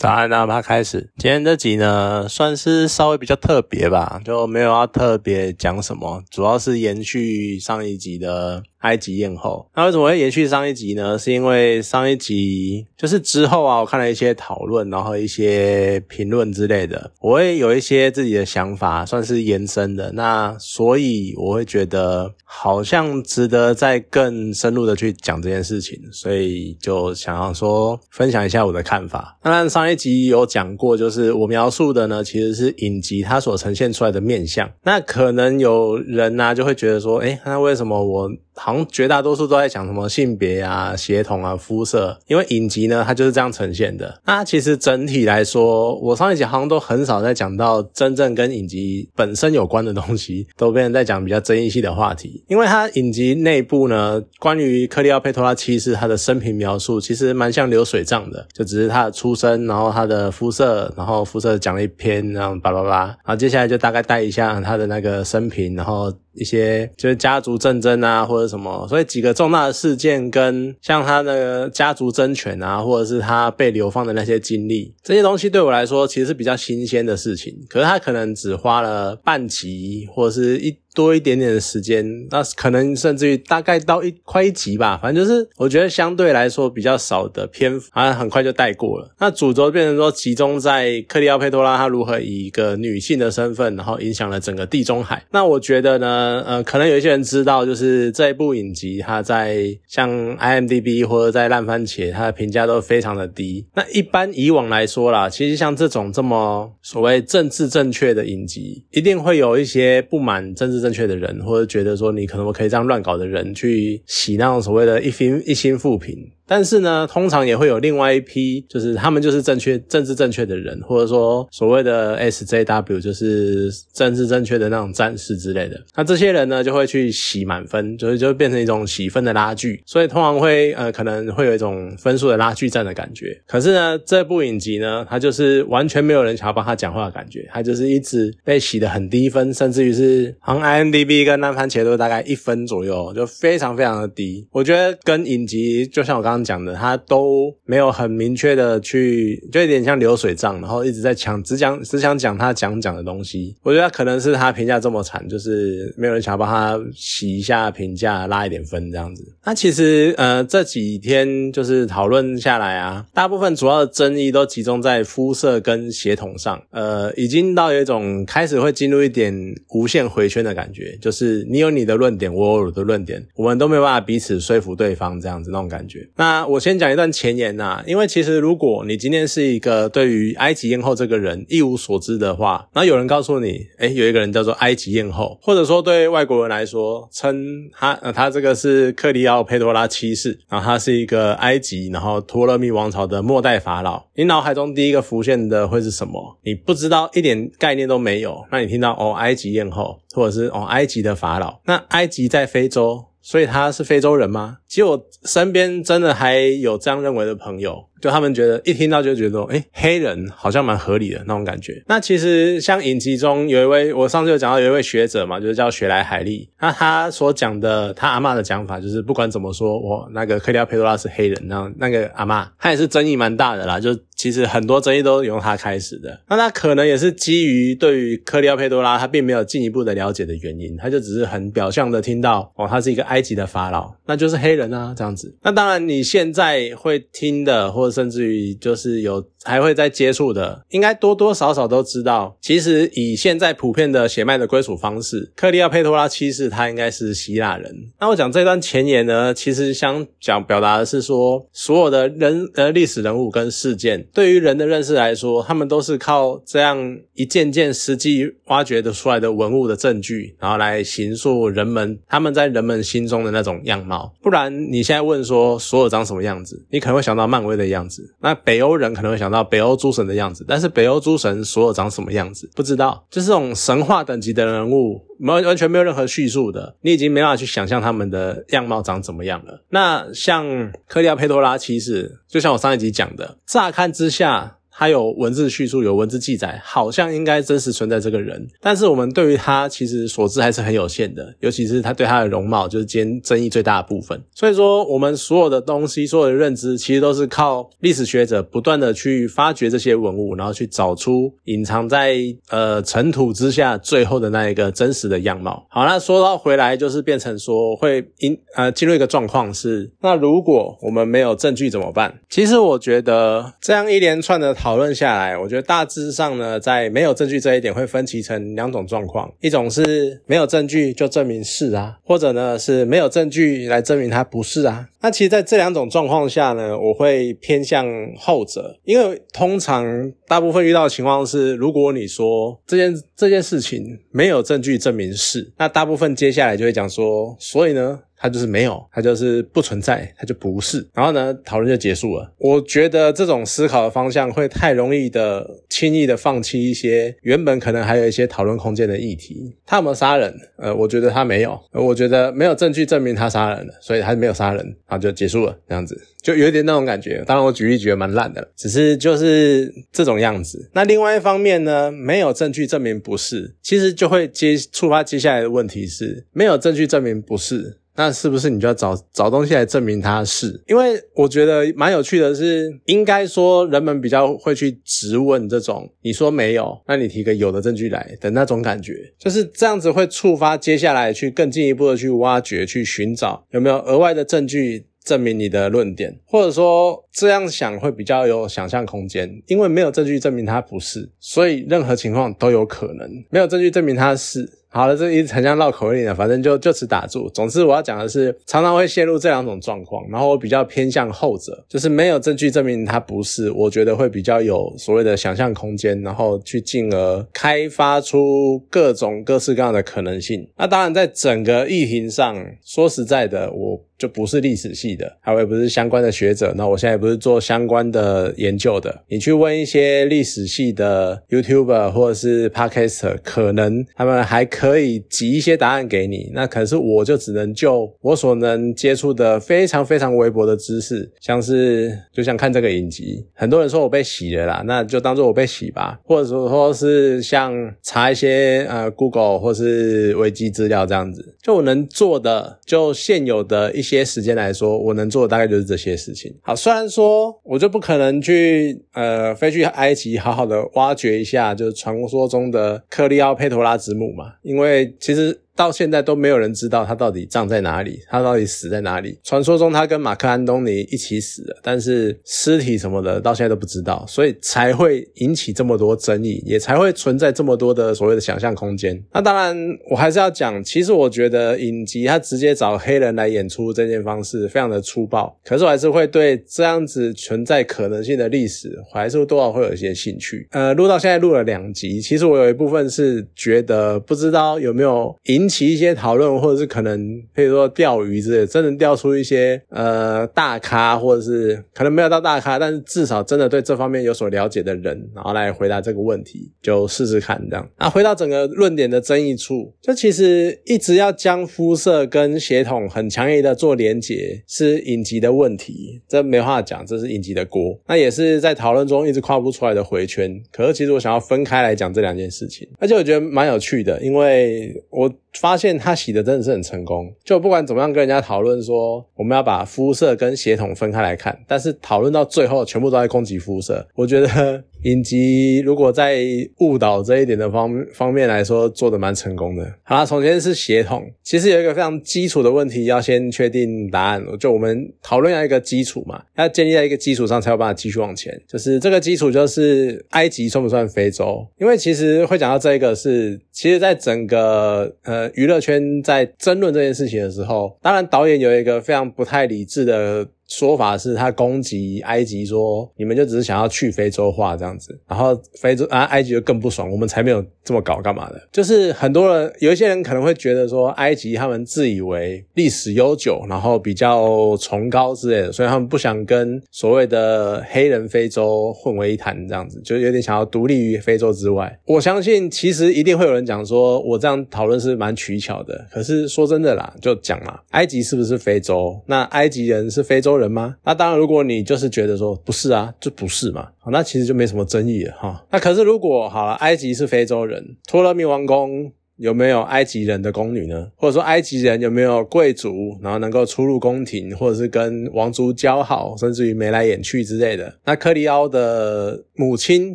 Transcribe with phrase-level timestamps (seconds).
[0.00, 1.10] 早安，那他开始。
[1.18, 8.62] 今天这集呢，算是稍微比较特别吧，就没有要特别讲什么，主要是延续上一集的。
[8.80, 11.18] 埃及艳后，那为什么会延续上一集呢？
[11.18, 20.12] 是因为上一集就是之后啊，我看了一些讨论，然后一些评论之类的，我会有一些自己的想法，算是延伸的。
[20.12, 29.38] 那所以我会觉得好像值得再更深入的去讲这件事情，所以就想要说分享一下我的看法。
[29.42, 34.70] 当然上一集有讲过，就是我描述的呢，其实是影集它所呈现出来的面相。
[34.84, 38.30] 那可能有人呢就会觉得说，哎，那为什么我？
[38.62, 44.20] 好像绝大多数都在讲什么性别啊、协同啊、肤色，因为影集呢，它就是这样呈现的。
[44.26, 52.44] 那其实整体来说，我上一集好像都很少在讲到真正跟影集本身有关的东西，都变成在讲比较争议性的话题。
[52.48, 66.12] 因为它影集内部呢，关于克利奥佩托拉七世他的生平描述，其实蛮像流水账的，就只是他的出生，然后他的肤色，然后肤色讲了一篇，然后巴拉巴拉，然后接下来就大概带一下他的那个生平，然后。
[66.34, 77.54] 一些就是家族战争啊，或者什么，所以几个重大的事件跟像他的家族争权啊，或者是他被流放的那些经历，这些东西对我来说其实是比较新鲜的事情。
[77.68, 80.76] 可是他可能只花了半集，或者是一。
[80.94, 89.08] 多一点点的时间，那可能甚至于大概到一快一集吧，反正就是我觉得相对来说比较少的篇幅，好像很快就带过了。
[89.20, 95.24] 那主轴变成说集中在克里奥佩托拉她如何以一个女性的身份，然后影响了整个地中海。
[95.30, 103.64] 那我觉得呢，呃，可能有一些人知道，就是这一部影集它在像 IMDB 或者在烂番茄，它的评价都非常的低。
[103.74, 110.79] 那一般以往来说啦，其实像这种这么所谓政治正确的影集，一定会有一些不满政治。
[110.80, 116.16] 正确的人，或者觉得说你可能我可以这样乱搞的人，去洗那种所谓的一心一心扶贫。
[116.50, 125.80] 但是呢，通常也会有另外一批，就是他们就是正确、政治正确的人，或者说所谓的 SJW，就是政治正确的那种战士之类的。
[125.94, 133.40] 那这些人呢，就会去洗满分，就是就变成一种洗分的拉锯，所以通常会呃可能会有一种分数的拉锯战的感觉。
[133.46, 144.44] 可是呢，这部影集呢，它就是完全没有人想要帮他讲话的感觉，他就是一直被洗的很低分，甚至于是好像 IMDB 跟烂番茄都大概一分左右，就非常非常的低。
[144.50, 146.39] 我觉得跟影集就像我刚刚。
[146.42, 153.56] 讲的他都没有很明确的去，就有点像流水账，然后一直在讲，只讲只想讲他讲讲的东西。
[153.62, 159.24] 我觉得可能是他评价这么惨，就是没有人想帮他洗一下评价，拉一点分这样子。
[159.44, 169.34] 那其实呃这几天就是讨论下来啊，大部分主要的争议都集中在肤色跟血统上，呃，已经到有一种开始会进入一点
[169.70, 176.06] 无限回圈的感觉，就是你有你的论点，我有我的论点，我们都没有办法彼此说服对方这样子那种感觉。
[176.16, 196.38] 那那我先讲一段前言呐，因为其实如果你今天是一个对于埃及艳后这个人一无所知的话，然后有人告诉你，哎，有一个人叫做埃及艳后，或者说对外国人来说称他呃他这个是克里奥佩托拉七世，然后他是一个埃及然后托勒密王朝的末代法老，你脑海中第一个浮现的会是什么？
[196.44, 203.06] 你不知道一点概念都没有，那你听到哦埃及艳后，或者是哦埃及的法老，那埃及在非洲。
[203.20, 204.58] 所以他是非洲人吗？
[204.66, 207.89] 其实我身边真的还有这样认为的朋友。
[208.00, 211.82] 就他们觉得一听到就觉得，哎，黑人好像蛮合理的那种感觉。
[211.86, 216.48] 那其实像影集中有一位，我上次有讲到有一位学者嘛，就是叫雪莱海利。
[216.60, 223.78] 那他所讲的，他阿妈的讲法就是，不管怎么说，我那个克里奥佩多拉是黑人，那那个阿妈，他也是争议蛮大的啦。
[223.78, 226.20] 就其实很多争议都由他开始的。
[226.28, 235.34] 那他可能也是基于对于克里奥佩多拉他并没有进一步的了解的原因，他就只是很表象的听到，哦，他是一个埃及的法老，那就是黑人啊这样子。
[235.42, 242.36] 那当然你现在会听的或甚至于就是有还会再接触的，应该多多少少都知道。
[242.40, 247.74] 其实以现在普遍的血脉的归属方式，克利奥佩托拉七世他应该是希腊人。
[247.98, 264.12] 那我讲这段前言呢，其实想讲表达的是说，所有的人呃历史人物跟事件，对于人的认识来说，他们都是靠这样一件件实际挖掘的出来的文物的证据，然后来形塑人们他们在人们心中的那种样貌。
[264.20, 268.14] 不然你现在问说所有长什么样子，你可能会想到漫威的样子。
[268.20, 279.62] 那北欧人可能会想到北欧诸神的样子，但是北欧诸神所有长什么样子不知道，就是这种神话等级的人物，完完全没有任何叙述的，你已经没办法去想象他们的样貌长怎么样了。
[279.70, 284.58] 那像克利亚佩托拉其实，就像我上一集讲的，乍看之下。
[284.80, 288.48] 他有文字叙述，有文字记载，好像应该真实存在这个人。
[288.62, 294.18] 但是我们对于他其实所知还是很有限的，尤其是他对他的容貌，就是今天争议最大的部分。
[294.34, 302.16] 所以说，我们所有的东西，所有的认知，其实都是靠历史学者不断的去发掘这些文物，然后去找出隐藏在
[302.48, 305.66] 呃尘土之下最后的那一个真实的样貌。
[305.68, 312.18] 好，那说到回来，就是变成说会因呃进入一个状况是，那如果我们没有证据怎么办？
[312.30, 324.86] 其实我觉得这样一连串的讨讨论下来，我觉得大致上呢，在没有证据这一点会分歧成两种状况，一种是没有证据就证明是啊，或者呢是没有证据来证明它不是啊。
[325.00, 327.84] 那其实，在这两种状况下呢，我会偏向
[328.16, 329.84] 后者，因为通常
[330.28, 337.98] 大部分遇到的情况是，如果你说这件这件事情没有证据证明是，那大部分接下来就会讲说，所以呢。
[338.20, 340.86] 它就是没有，它就是不存在，它就不是。
[340.92, 342.30] 然后呢，讨论就结束了。
[342.36, 349.56] 我觉得这种思考的方向会太容易的、轻易的放弃一些原本可能还有一些讨论空间的议题。
[349.64, 350.34] 他有没有杀人？
[350.58, 351.58] 呃，我觉得他没有。
[351.72, 355.56] 我觉得没有证据证明他杀人了，所以他没有杀人，然后就结束了。
[355.66, 357.24] 这样子就有点那种感觉。
[357.26, 360.68] 当然，我举例举得蛮烂的，只是就是这种样子。
[360.74, 367.78] 那另外一方面呢，没有证据证明不是，其实就会接触发接下来的问题是，没有证据证明不是。
[368.00, 370.58] 那是不是你就要找找东西来证明它是？
[370.66, 394.59] 因为我觉得蛮有趣的是，应该说人们比较会去质问这种，你说没有，那你提个有的证据来的那种感觉，就是这样子会触发接下来去更进一步的去挖掘、去寻找有没有额外的证据证明你的论点，或者说这样想会比较有想象空间，因为没有证据证明它不是，所以任何情况都有可能，没有证据证明它是。
[394.72, 397.28] 好了，这一直很像绕口令了，反正就就此打住。
[397.30, 410.48] 总之，我要讲的是，常常会陷入这两种状况，然后我比较偏向后者，就是没有证据证明它不是，我觉得会比较有所谓的想象空间，然后去进而开发出各种各式各样的可能性。
[410.56, 413.80] 那当然，在整个议题上，说实在的，我。
[414.00, 416.54] 就不是历史系的，还也不是相关的学者。
[416.56, 419.04] 那我现在也不是做相关的研究的。
[419.08, 426.30] 你去问一些历史系的 YouTuber 或者是 Podcaster，可能他们还可以集一些答案给你。
[426.32, 436.00] 那可是我就只能就我所能接触的非常非常微薄的知识，像是就像看这个影集，很多人说我被洗了啦，那就当做我被洗吧。
[436.04, 437.52] 或者说说是像
[437.82, 443.89] 查一些呃 Google 或是维基资料这样子，就我能做的，就现有的一些。
[443.96, 446.34] 些时间来说，我能做的大概就是这些事情。
[446.42, 455.40] 好，虽然说我就不可能去呃飞去埃及好好的挖掘一下，就是传说中的克利奥佩托拉之墓嘛，因为其实。
[455.56, 459.18] 到现在都没有人知道他到底葬在哪里，他到底死在哪里。
[459.22, 468.98] 传说中他跟马克安东尼一起死的，但是尸体什么的到现在都不知道，所以才会引起这么多争议，也才会存在这么多的所谓的想象空间。
[469.12, 469.54] 那当然，
[469.90, 480.48] 我还是要讲，其实我觉得影集他直接找黑人来演出这件方式非常的粗暴，可是我还是会对这样子存在可能性的历史，我还是多少会有一些兴趣。
[480.52, 485.49] 呃，录到现在录了两集，其实我有一部分是觉得不知道有没有引。
[485.50, 497.68] 起一些讨论，或者是可能，比如说钓鱼之类，真的钓出一些呃大咖，或者是可能没有到大咖，但是至少真的对这方面有所了解的人，然后来回答这个问题，就试试看这样。
[497.76, 507.78] 那回到整个论点的争议处，就其实一直要将肤色跟血统很强烈的做连结，是影集的问题，这没话讲，这是影集的锅。
[507.88, 510.40] 那也是在讨论中一直跨不出来的回圈。
[510.52, 515.10] 可是其实我想要分开来讲这两件事情，而且我觉得蛮有趣的，因为我。
[515.38, 524.64] 发现他洗的真的是很成功，就不管怎么样跟人家讨论说我们要把肤色跟血统分开来看，但是讨论到最后全部都在攻击肤色，我觉得。
[524.82, 526.24] 影集如果在
[526.60, 529.74] 误导这一点的方方面来说，做的蛮成功的。
[529.82, 534.24] 好啦，首先是协同，其实有一个非常基础的问题，要先确定答案。
[534.38, 538.40] 就我们讨论要一个基础嘛，要建立在一个基础上，才有办法继续往前。
[538.48, 541.46] 就是这个基础，就是埃及算不算非洲？
[541.58, 550.26] 因为其实会讲到这一个，是其实在整个呃娱乐圈在争论这件事情的时候，当然导演有一个非常不太理智的。
[550.50, 558.48] 说法是他攻击埃及，说你们就只是想要去非洲化这样子，然后非洲啊埃及就更不爽，我们才没有这么搞干嘛的？
[558.50, 571.78] 就是很多人有一些人可能会觉得说埃及他们自以为历史悠久，然后比较崇高之类的，所以他们不想跟所谓的黑人非洲混为一谈这样子，就有点想要独立于非洲之外。
[571.86, 579.00] 我相信其实一定会有人讲说我这样讨论是蛮取巧的，可是说真的啦，就讲嘛，埃及是不是非洲？
[579.06, 580.39] 那埃及人是非洲。
[580.39, 580.76] 人人吗？
[580.84, 585.46] 那当然，如果你就是觉得说不是啊，就不是嘛，那其实就没什么争议了哈。
[585.50, 588.90] 那可是如果好了，埃及是非洲人，托勒密王宫。
[589.20, 590.90] 有没有埃及人的宫女呢？
[590.96, 597.70] 或者说埃及人有没有贵族，然后能够出入宫廷，或者是跟王族交好，甚至于眉来眼去之类的？
[597.84, 599.94] 那克里奥的母亲，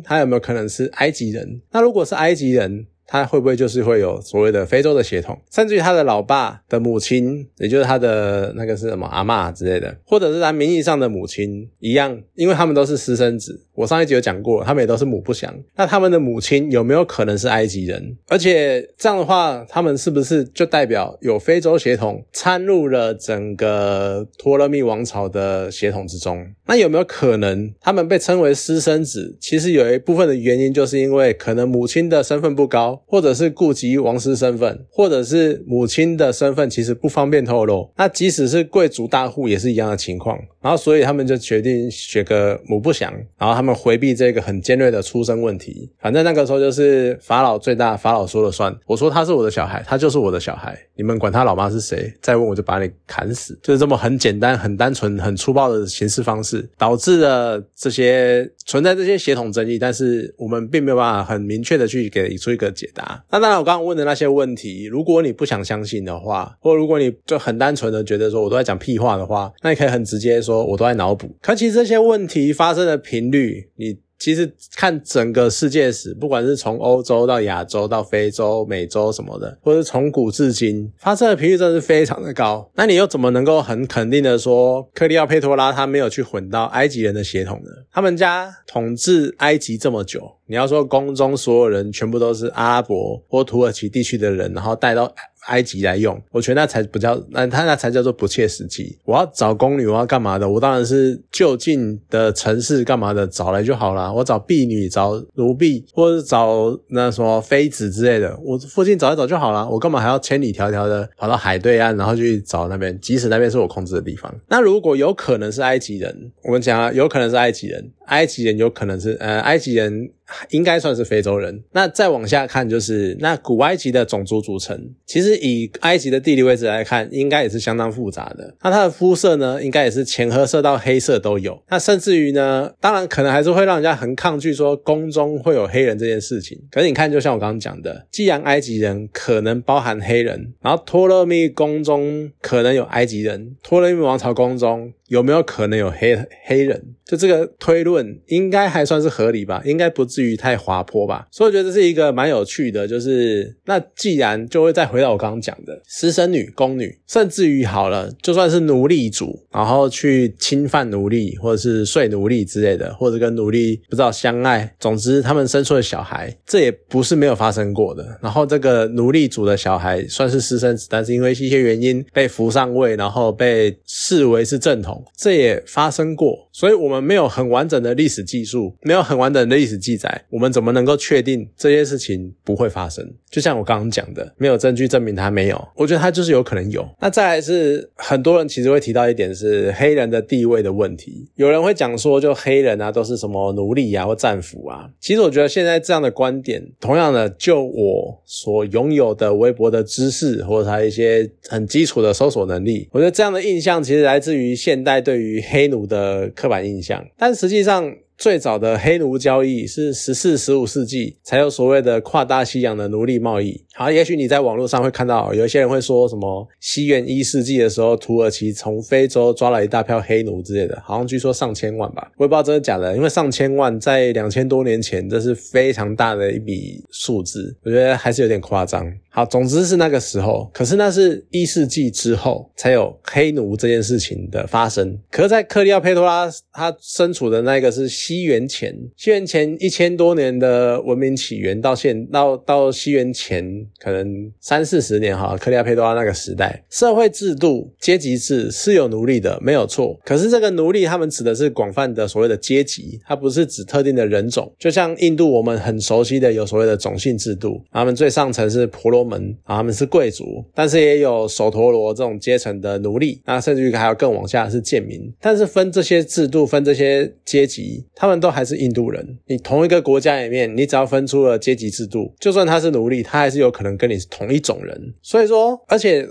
[0.00, 1.60] 她有没有可能是埃及人？
[1.72, 2.86] 那如果是埃及人？
[3.06, 13.62] 他会不会就是会有所谓的非洲的血统，甚至于他的老爸的母亲，也就是他的那个是什么阿妈之类的，或者是他名义上的母亲一样，因为他们都是私生子。
[13.74, 15.54] 我上一集有讲过，他们也都是母不详。
[15.76, 18.16] 那他们的母亲有没有可能是埃及人？
[18.28, 26.46] 而且这样的话，他们是不是就代表有非洲血统掺入了整个托勒密王朝的血统之中？
[26.66, 29.36] 那有没有可能他们被称为私生子？
[29.38, 32.95] 其实有一部分的原因，就是因为可能母亲的身份不高。
[33.04, 37.90] 或者是顾及王室身份，或者是母亲的身份，其实不方便透露。
[37.96, 40.38] 那即使是贵族大户也是一样的情况。
[40.66, 45.88] 然后，所以他们就决定学个母不详，然后他们回避这个很尖锐的出生问题。
[46.00, 48.76] 反正那个时候就是法老最大，法老说了算。
[48.84, 50.76] 我说他是我的小孩，他就是我的小孩。
[50.96, 53.56] 你们管他老妈是谁，再问我就把你砍死。
[53.62, 59.78] 就是这么很简单、很单纯、很粗暴的行事方式，导致了这些存在这些血统争议。
[59.78, 62.90] 但是我们并没有办法很明确的去给出一个解。
[62.92, 71.28] 答那当然，我刚刚问的那些问题，如果你不想相信的话，或如果你就很单纯的觉得说我都在讲屁话的话，那你可以很直接说我都在脑补。
[71.42, 73.98] 可其实这些问题发生的频率，你。
[74.18, 82.70] 其实看整个世界史，不管是从欧洲到亚洲到非洲、美洲什么的，或者从古至今发生的频率，真的是非常的高。
[82.76, 87.70] 那你又怎么能够很肯定的说，克里奥佩托拉他没有去混到埃及人的血统呢？
[87.92, 95.14] 他们家统治埃及这么久，你要说宫中所有人全部都是阿拉伯或土耳其地区的人，然后带到。
[95.46, 98.96] 埃及来用，我觉得那才不叫，那他那才叫做不切实际。
[99.04, 100.48] 我要找宫女，我要干嘛的？
[100.48, 104.12] 我当然是就近的城市干嘛的找来就好了。
[104.12, 109.68] 我找婢女，找奴婢，或者是找那什么妃子之类的，我附近找一找就好了。
[109.68, 112.98] 我干嘛还要千里迢迢的跑到海对岸，然后去找那边？
[113.00, 120.10] 即使那边是我控制的地方，那如果有可能是埃及人，我们讲啊，有可能是埃及人，埃及人有可能是呃，埃及人。
[120.50, 121.62] 应该算是非洲人。
[121.70, 128.52] 那再往下看，就是那古埃及的种族组成，其实以埃及的地理位置来看，应该也是相当复杂的。
[128.60, 131.62] 那它的肤色呢，应该也是浅褐色到黑色都有。
[131.68, 136.58] 那甚至于呢，当然可能还是会让人家很抗拒说宫中会有黑人这件事情。
[136.72, 144.92] 可是你看，就像我刚刚讲的，既然埃及人可能包含黑人，然后托勒密宫中可能有埃及人，托勒密王朝宫中。
[145.08, 146.82] 有没有可能有黑黑人？
[147.04, 151.28] 就这个推论应该还算是合理吧，应该不至于太滑坡吧。
[151.30, 168.18] 所以我觉得这是一个蛮有趣的，就是那既然就会再回到我刚刚讲的私生女、宫女，甚至于好了，就算是奴隶主，然后去侵犯奴隶或者是睡奴隶之类的，或者跟奴隶不知道相爱，总之他们生出的小孩，这也不是没有发生过的。
[168.20, 174.95] 然后这个奴隶主的小孩算是私生子，但是因为一些原因被扶上位，然后被视为是正统。
[175.16, 183.06] 这也发生过，所以我们没有很完整的历史技术，没有很完整的历史记载，我们怎么能够确定这些事情不会发生？
[183.30, 186.86] 就像我刚刚讲的，没有证据证明它没有，我觉得它就是有可能有。
[187.00, 194.88] 那再来是很多人其实会提到一点是黑人的地位的问题，有人会讲说，就黑人啊都是什么奴隶啊或战俘啊。
[195.00, 207.94] 其实我觉得现在这样的观点，同样的，就我所拥有的微博的知识或者他一些很基础的搜索能力，我觉得这样的印象其实来自于现代对于黑奴的刻板印象，但实际上。
[208.18, 213.65] 最早的黑奴交易是十四、十五世纪才有所谓的跨大西洋的奴隶贸易。
[213.76, 228.90] 好，也许你在网络上会看到有一些人会说什么西元一世纪的时候，土耳其从非洲抓了一大票黑奴之类的，好像据说上千万吧，我也不知道真的假的，因为上千万在两千多年前这是非常大的一笔数字，我觉得还是有点夸张。
[229.10, 234.98] 好，总之是那个时候，可是那是一世纪之后才有黑奴这件事情的发生。
[235.10, 237.86] 可是，在克利奥佩托拉他身处的那个是。
[238.06, 249.98] 西元前，西元前一千多年的文明起源到现到到西元前可能三四十年哈，克利亚佩多拉那个时代，社会制度阶级制是有奴隶的，没有错。
[250.04, 254.52] 可是这个奴隶他们指的是广泛的所谓的阶级，它不是指特定的人种。
[254.58, 265.12] 就像印度我们很熟悉的有所谓的种姓制度，他们最上层是婆罗门啊，他们是贵族，但是也有首陀罗这种阶层的奴隶，那甚至于还有更往下是贱民。
[265.20, 269.18] 但是分这些制度、分这些阶级，他们都还是印度人。
[269.26, 274.94] 你同一个国家里面，你只要分出了阶级制度，就算他是奴隶，他还是有可能跟你是同一种人。
[275.00, 276.06] 所以说，而且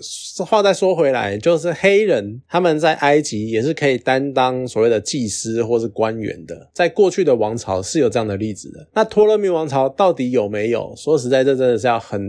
[0.47, 8.87] 话再说回来，就是黑人他们在埃及也是可以担当所谓的祭司或是官员的，在过去的王朝是有这样的例子的。
[8.95, 10.91] 那托勒密王朝到底有没有？
[10.97, 12.19] 说实在，这真的是要很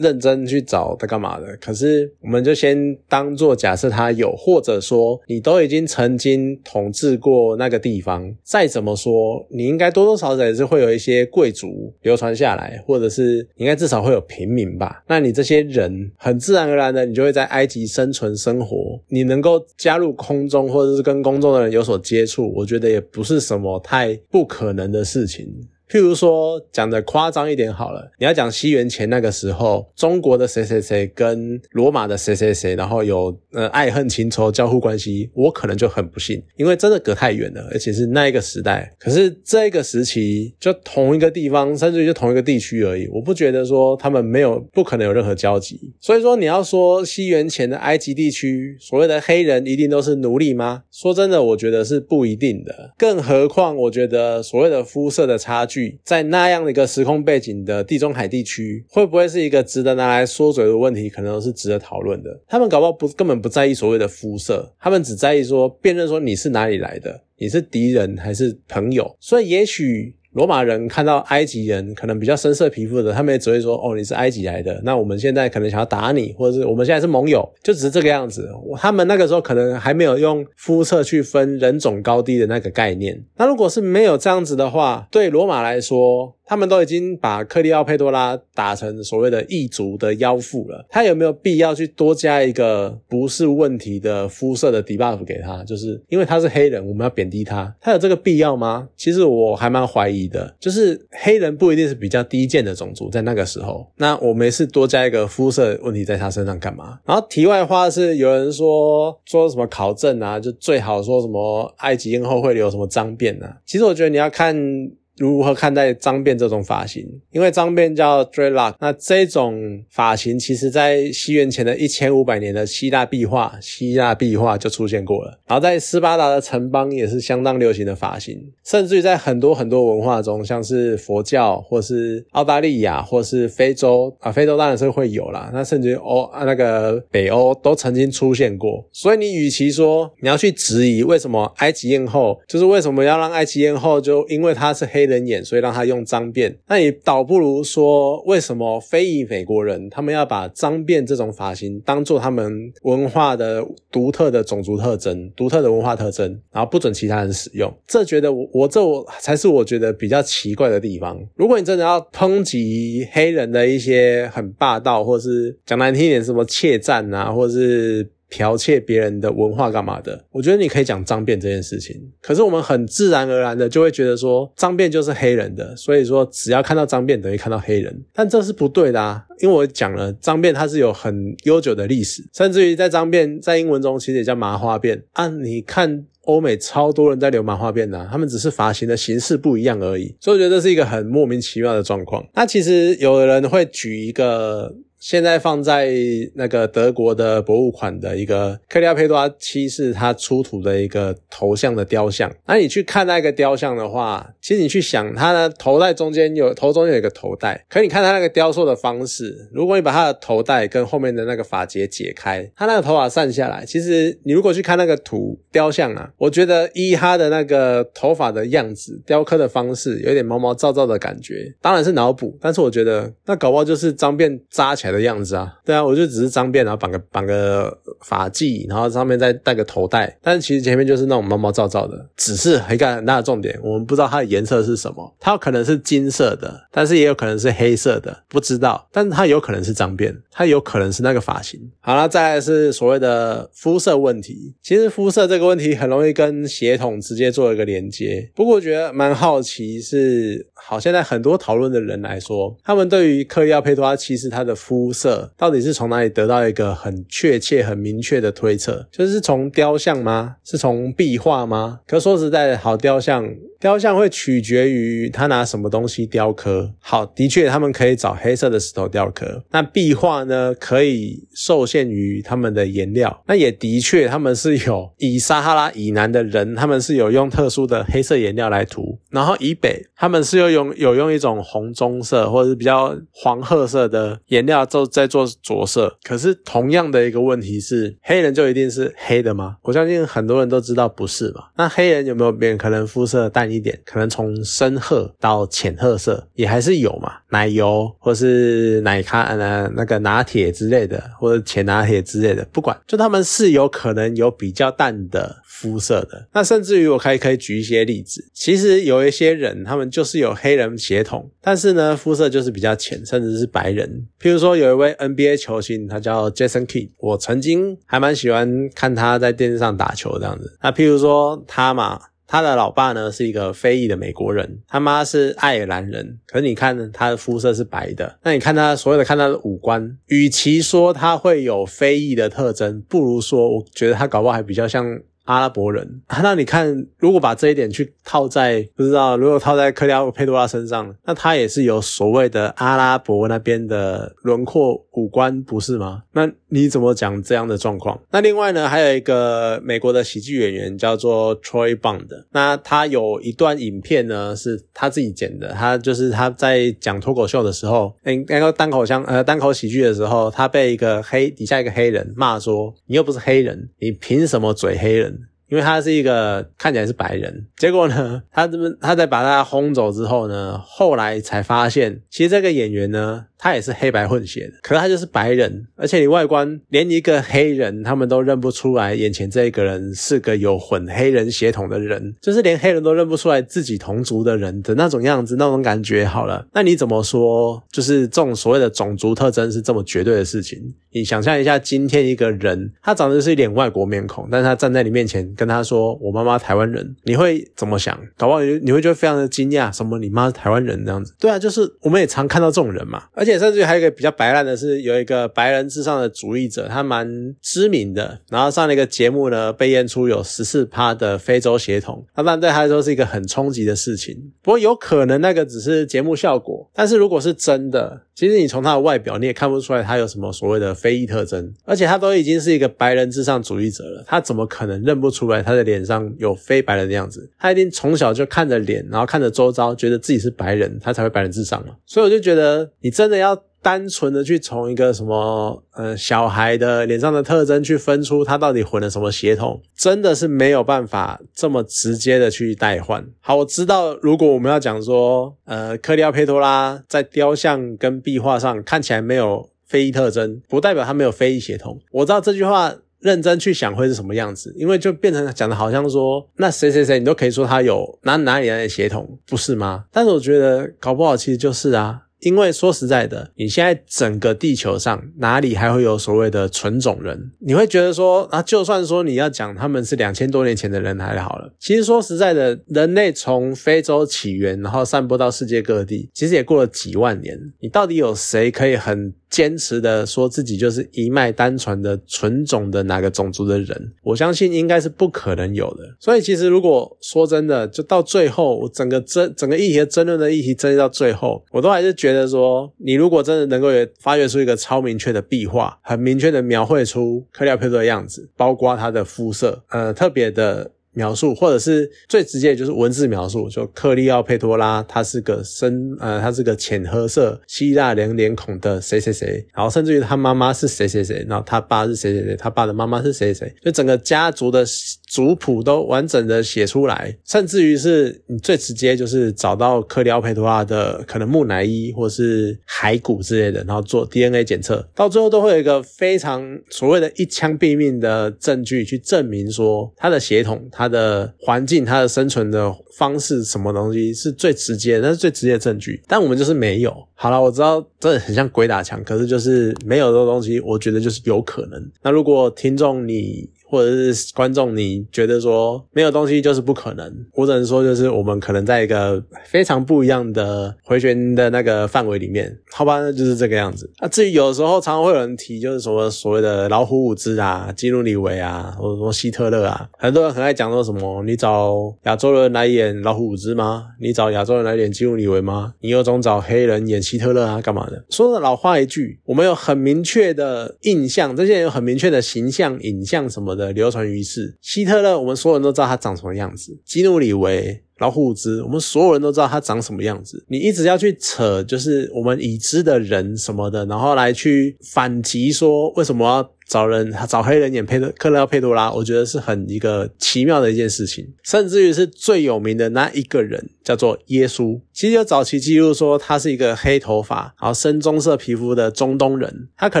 [0.00, 1.56] 认真去找他干嘛的。
[1.60, 15.04] 可是我们就先当做假设他有，或者说你都已经曾经统治过那个地方，再怎么说，你应该多多少少也是会有一些贵族流传下来，或者是应该至少会有平民吧。
[15.06, 18.98] 那你这些人很自然而然的，你就会在埃及生存生活。
[19.08, 25.46] 你能够加入空中，或者是跟公众的人有所接触，我觉得也不是什么太不可能的事情。
[25.90, 38.94] 譬如说，讲的夸张一点好了，你要讲西元前那个时候，中国的谁谁谁跟罗马的谁谁谁，然后有呃爱恨情仇交互关系，我可能就很不信，因为真的隔太远了，而且是那一个时代。
[39.00, 45.92] 可是这个时期就同一个地方，甚至于就同一个地区而已，我不觉得说他们没有不可能有任何交集。
[46.00, 50.84] 所以说，你要说西元前的埃及地区所谓的黑人一定都是奴隶吗？
[50.92, 52.92] 说真的，我觉得是不一定的。
[52.96, 55.79] 更何况，我觉得所谓的肤色的差距。
[56.04, 61.08] 在那样的一个时空背景的地中海地区，会不会是一个值得拿来说嘴的问题？
[61.08, 62.40] 可能是值得讨论的。
[62.46, 69.16] 他们搞不好不根本不在意所谓的肤色，他们只在意说辨认说你是哪里来的，你是敌人还是朋友。
[69.20, 70.16] 所以也许。
[70.32, 78.48] 罗马人看到埃及人可能比较深色皮肤的，他们也只会说：“哦，你是埃及来的。”那我们现在可能想要打你，或者是我们现在是盟友，就只是这个样子。
[78.78, 83.20] 他们那个时候可能还没有用肤色去分人种高低的那个概念。
[83.36, 95.62] 那如果是没有这样子的话，对罗马来说，他们都已经把克利奥佩多拉打成所谓的异族的妖妇了，他有没有必要去多加一个不是问题的肤色的 debuff 给他？
[95.64, 98.88] 就是因为他是黑人，我们要贬低他，他有这个必要吗？
[98.96, 106.98] 其实我还蛮怀疑的，就是黑人不一定是比较低贱的种族，在那个时候，那我没事多加一个肤色问题在他身上干嘛？
[107.04, 114.90] 然后题外话是，有人说说什么考证啊，就最好说什么埃及艳后会留什么脏辫啊，其实我觉得你要看。
[115.20, 117.06] 如何看待脏辫这种发型？
[117.30, 125.38] 因为脏辫叫 dreadlock，那这种发型其实在西元前的一千五百年的希腊壁画，希腊壁画就出现过了。
[125.46, 135.50] 然后在斯巴达的城邦也是相当流行的发型，甚至于在很多很多文化中，像是佛教或是澳大利亚或是非洲啊，非洲当然是会有啦。
[135.52, 138.82] 那甚至于欧啊那个北欧都曾经出现过。
[138.90, 145.09] 所以你与其说你要去质疑为什么埃及艳后，就是为什么要让埃及艳后，就因为她是黑。
[145.10, 146.54] 人眼，所以让他用脏辫。
[146.68, 157.70] 那你倒不如说，为什么非裔美国人他们要把脏辫这种发型当做他们文化的独特的种族特征、独特的文化特征，然后不准其他人使用？
[157.86, 161.20] 这觉得我我这我才是我觉得比较奇怪的地方。
[161.34, 168.08] 如果你真的要抨击黑人的一些很霸道，或是讲难听一点，什么怯战啊，或是。
[168.30, 170.24] 剽窃别人的文化干嘛的？
[170.30, 179.26] 我觉得你可以讲脏辫这件事情，可是我们很自然而然的就会觉得说脏辫就是黑人的，所以说只要看到脏辫等于看到黑人，但这是不对的啊！
[179.40, 185.26] 因为我讲了脏辫它是有很悠久的历史，甚至于在脏辫在英文中其实也叫麻花辫啊。
[185.28, 192.24] 你看欧美超多人在留麻花辫的，他们只是发型的形式不一样而已，所以我觉得这是一个很莫名其妙的状况。
[192.34, 194.74] 那其实有的人会举一个。
[195.00, 195.90] 现在放在
[196.34, 224.89] 那个德国的博物馆的一个克里奥佩多拉七世他出土的一个头像的雕像，那你去看那个雕像的话，其实你去想，他的头带中间有头中间有一个头带，可你看他那个雕塑的方式，如果你把他的头带跟后面的那个发结解开，他那个头发散下来，其实你如果去看那个图雕像啊，我觉得依他的那个头发的样子雕刻的方式，有点毛毛躁躁的感觉，当然是脑补，但是我觉得那搞不好就是脏辫扎起来。
[224.90, 241.60] 的样子啊，对啊，我就只是脏辫，然后绑个绑个发髻，然后上面再戴个头带，但是其实前面就是那种毛毛躁躁的，只是一个很大的重点，我们不知道它的颜色是什么，它有可能是金色的，但是也有可能是黑色的，不知道，但是它有可能是脏辫，它有可能是那个发型。
[241.80, 258.88] 好了，再来是所谓的肤色问题，其实肤色这个问题很容易跟血统直接做一个连接，不过我觉得蛮好奇是，好现在很多讨论的人来说，他们对于克利奥佩托拉其实他的肤色到底是从哪里得到一个很确切、很明确的推测？
[258.92, 260.36] 就是从雕像吗？
[260.44, 261.80] 是从壁画吗？
[261.86, 263.28] 可说实在，好雕像
[263.60, 266.72] 雕像会取决于他拿什么东西雕刻。
[266.78, 269.44] 好，的确他们可以找黑色的石头雕刻。
[269.50, 273.22] 那壁画呢，可以受限于他们的颜料。
[273.26, 278.98] 那也的确他们是有以撒哈拉以南的人，他们是有用特殊的黑色颜料来涂。
[279.10, 285.98] 然后以北，他们是有用有用一种红棕色或者是比较黄褐色的颜料做在做着色。
[286.02, 289.56] 可是同样的一个问题是，黑人就一定是黑的吗？
[289.64, 291.44] 我相信很多人都知道不是嘛。
[291.58, 292.56] 那黑人有没有变？
[292.56, 297.12] 可能肤色淡一点，可能从深褐到浅褐色也还是有嘛。
[297.30, 306.26] 奶油或是奶咖呃那个拿铁之类的，或者浅拿铁之类的，不管，就他们是有可能有比较淡的肤色的。
[306.32, 314.08] 那甚至于我可以可以举一些例子，其实有一些人他们就是有黑人血统，但是呢肤色就是比较浅，甚至是白人。
[314.20, 320.56] 譬如说有一位 NBA 球星，他叫 Jason Kidd，我曾经还蛮喜欢看他在电视上打球这样子。
[320.60, 322.00] 那譬如说他嘛。
[322.30, 326.18] 他的老爸呢是一个非裔的美国人，他妈是爱尔兰人。
[326.26, 335.00] 可是你看他的肤色是白的，那你看他所有的看他的五官，与其说他会有非裔的特征，不如说我觉得他搞不好还比较像。
[335.30, 346.02] 阿拉伯人， 那你看，如果把这一点去套在不知道，如果套在克里奥佩多拉身上，那他也是有所谓的阿拉伯那边的轮廓五官，不是吗？
[346.12, 348.00] 那你怎么讲这样的状况？
[348.10, 365.18] 那另外呢，还有一个美国的喜剧演员叫做 Troy Bond，那他有一段影片呢，是他自己剪的，他就是他在讲脱口秀的时候，那个单口相呃单口喜剧的时候，他被一个黑底下一个黑人骂说：“你又不是黑人，你凭什么嘴黑人？”
[365.50, 373.26] 因为他是一个看起来是白人，结果呢， 他这么他在把他轰走之后呢，后来才发现，其实这个演员呢。
[373.42, 386.04] 他也是黑白混血的，可是他就是白人，而且你外观连一个黑人他们都认不出来，眼前这一个人是个有混黑人血统的人，就是连黑人都认不出来自己同族的人的那种样子，那种感觉。
[386.04, 387.62] 好了，那你怎么说？
[387.72, 390.58] 就是这种所谓的种族特征是这么绝对的事情？
[390.92, 397.98] 你想象一下，今天一个人他长得是一脸外国面孔，但是他站在你面前跟他说：“我妈妈台湾人”，你会怎么想？
[398.16, 401.14] 搞不好你你会觉得非常的惊讶，什么你妈是台湾人这样子？
[401.18, 403.40] 对啊，就是我们也常看到这种人嘛，而且。
[403.40, 408.20] 甚至还有一个比较白烂的是，有一个白人至上的主义者，他蛮知名的。
[408.28, 414.14] 然后上了一个节目呢，被验出有十四趴的非洲血统，那当然对他来说是一个很冲击的事情。
[414.42, 427.30] 不过有可能那个只是节目效果，但是如果是真的，其实你从他的外表你也看不出来他有什么所谓的非裔特征，而且他都已经是一个白人至上主义者了，他怎么可能认不出来他的脸上有非白人的样子？
[427.38, 431.74] 他一定从小就看着脸，然后看着周遭，觉得自己是白人，他才会白人至上嘛。
[431.86, 433.42] 所以我就觉得，你真的要。
[433.62, 443.06] 单纯的去从一个什么呃小孩的脸上的特征去分出他到底混了什么血统，真的是没有办法这么直接的去代换。
[443.20, 451.78] 好，我知道如果我们要讲说，呃，克里奥佩托拉在雕像跟壁画上看起来没有非裔特征，不代表他没有非裔血统。
[451.92, 459.84] 我知道这句话认真去想会是什么样子，因为就变成讲的好像说，那谁谁谁你都可以说他有哪哪里来的血统，不是吗？
[459.90, 462.02] 但是我觉得搞不好其实就是啊。
[462.20, 467.30] 因为说实在的，你现在整个地球上哪里还会有所谓的纯种人？
[467.38, 471.50] 你会觉得说啊，就算说你要讲他们是两千多年前的人还好了。
[471.58, 477.38] 其实说实在的，人类从非洲起源，然后散播到世界各地，其实也过了几万年。
[477.60, 479.14] 你到底有谁可以很？
[479.30, 485.96] 坚持的说自己就是一脉单传的纯种的哪个种族的人，我相信应该是不可能有的。
[486.00, 500.72] 所以其实如果说真的，就到最后，我整个争整个议题争论的议题争议到最后，我都还是觉得说，你如果真的能够也发掘出一个超明确的壁画，很明确的描绘出克里奥佩托的样子，包括他的肤色，呃，特别的。
[500.92, 514.64] 描述，或者是最直接的就是文字描述，就克利奥佩托拉，他是个深呃，他是个浅褐色希腊人脸孔的谁谁谁，然后甚至于他妈妈是谁谁谁，然后他爸是谁谁谁，他爸的妈妈是谁谁，就整个家族的
[515.10, 530.60] 族谱都完整的写出来，甚至于是你最直接就是找到克利奥佩托拉的可能木乃伊或是骸骨之类的，然后做 DNA 检测，到最后都会有一个非常所谓的一枪毙命的证据去证明说他的血统。
[530.72, 535.00] 它的环境，它的生存的方式，什么东西是最直接？
[535.02, 536.00] 那是最直接的证据。
[536.06, 536.94] 但我们就是没有。
[537.14, 541.90] 好了，我知道这很像鬼打墙，可是就是没有这个东西，我觉得就是有可能。
[542.02, 543.50] 那如果听众你。
[543.70, 553.88] 或者是观众你觉得说没有东西就是不可能，我只能说就是我们可能在一个非常不一样的回旋的那个范围里面，好吧，那就是这个样子。
[554.00, 563.86] 那至于有时候常常会有人提，就是什么所谓的老虎伍兹啊、基努里维啊，或者说希特勒啊，很多人很爱讲说什么，你找亚洲人来演老虎伍兹吗？
[564.00, 565.74] 你找亚洲人来演基努里维吗？
[565.80, 568.04] 你有种找黑人演希特勒啊，干嘛的？
[568.10, 574.56] 说的老话一句，我们有很明确的印象，这些人有很明确的形象、影像什么的的流传于世。
[574.62, 577.84] 希特勒，我们所有人都知道他长什么样子；基努里维。
[578.00, 580.42] 老虎伍兹，我们所有人都知道他长什么样子。
[580.48, 588.92] 你一直要去扯，就是我们已知的人什么的，然后来去反击说为什么要找人找黑人演佩特克勒佩多拉？
[588.92, 591.26] 我觉得是很一个奇妙的一件事情。
[591.42, 599.68] 甚至于是最有名的那一个人叫做耶稣，其实有早期记录说他是一个黑头发，然后深棕色皮肤的中东人。
[599.76, 600.00] 他可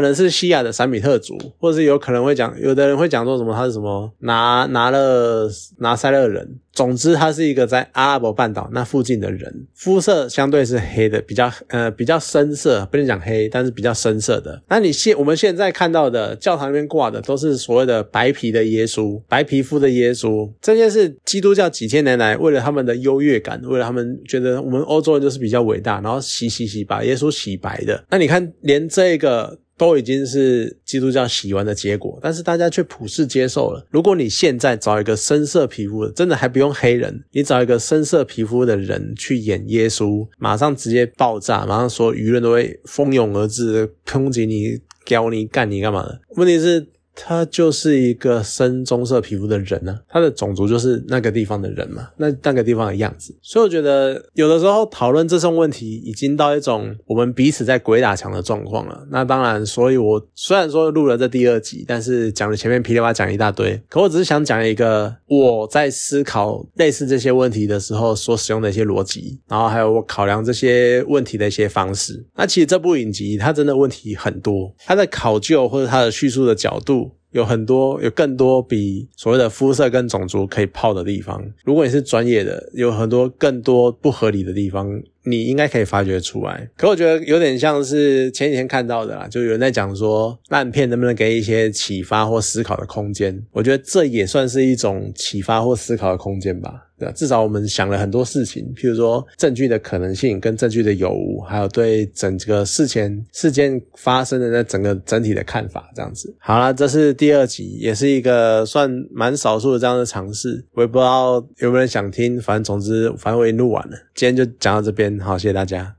[0.00, 6.60] 能是西亚的闪米特族，或者是有可能会讲，有的人会讲说什么他是什么拿拿了拿塞勒人。
[6.80, 14.62] 总之，他是一个在阿拉伯半岛那附近的人，肤色相对是黑的，比较呃比较深色，不能讲黑，但是比较深色的。
[14.66, 28.02] 那你现我们现在看到的教堂里面挂的都是所谓的白皮的耶稣，白皮肤的耶稣，这些是基督教几千年来为了他们的优越感，为了他们觉得我们欧洲人就是比较伟大，然后洗洗洗把耶稣洗白的。
[28.08, 29.58] 那你看，连这个。
[29.80, 33.86] 都已经是基督教洗完的结果，但是大家却普世接受了。
[33.88, 46.20] 如果你现在找一个深色皮肤的，真的还不用黑人，你找一个深色皮肤的人去演耶稣，马上直接爆炸，马上所有舆论都会蜂拥而至，抨击你、屌你、干你干嘛的？
[46.36, 46.86] 问题是。
[47.22, 53.36] 他就是一个深棕色皮肤的人呢，他的种族就是那个地方的人嘛，那那个地方的样子。
[53.42, 59.06] 所以我觉得有的时候讨论这种问题，已经到一种我们彼此在鬼打墙的状况了。
[59.10, 72.24] 那当然，所以我虽然说录了这第二集，但是讲了前面噼里啪啦讲一大堆，可我只是想讲一个我在思考类似这些问题的时候所使用的一些逻辑，然后还有我考量这些问题的一些方式。
[72.34, 77.09] 那其实这部影集它真的问题很多，它的考究或者它的叙述的角度。
[77.32, 81.44] 有很多，有更多比所谓的肤色跟种族可以泡的地方。
[81.64, 85.02] 如果你是专业的，有很多更多不合理的地方。
[85.22, 93.44] 你应该可以发掘出来，可我觉得有点像是前几天看到的啦，就有人在讲说烂片能不能给一些启发或思考的空间？
[93.52, 97.12] 我觉得这也算是一种启发或思考的空间吧，对？
[97.12, 106.34] 至少我们想了很多事情，譬如说证据的可能性跟证据的有无，还有对整个事前事件发生的那整个整体的看法，这样子。
[106.38, 110.64] 好了，这是第二集，也是一个算蛮少数的这样的尝试。
[110.72, 115.18] 我也不知道有没有人想听，反正总之反正我已经录完了，今天就讲到这边。
[115.20, 115.88] 好，谢谢大家。